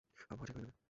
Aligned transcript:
আবহাওয়া 0.31 0.45
ঠিক 0.47 0.55
হয়ে 0.55 0.65
গেলে। 0.65 0.73